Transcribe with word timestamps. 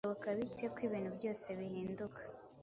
Bishoboka 0.03 0.29
bite 0.39 0.65
ko 0.73 0.79
ibintu 0.87 1.09
byose 1.17 1.47
bihinduka, 1.59 2.21